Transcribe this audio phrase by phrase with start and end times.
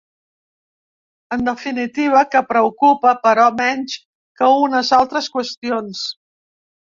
[1.35, 3.97] En definitiva, que preocupa, però menys
[4.41, 6.03] que unes altres qüestions.